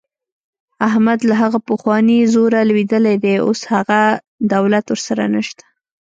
احمد 0.87 1.19
له 1.29 1.33
هغه 1.41 1.59
پخواني 1.67 2.19
زوره 2.33 2.61
لوېدلی 2.69 3.15
دی. 3.23 3.35
اوس 3.45 3.61
هغه 3.73 3.99
دولت 4.53 4.85
ورسره 4.89 5.23
نشته. 5.35 5.63